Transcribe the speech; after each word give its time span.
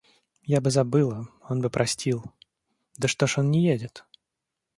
Я 0.57 0.61
бы 0.61 0.71
забыла, 0.71 1.27
он 1.47 1.61
бы 1.61 1.69
простил... 1.69 2.23
Да 2.97 3.07
что 3.07 3.27
ж 3.27 3.37
он 3.37 3.51
не 3.51 3.63
едет? 3.63 4.03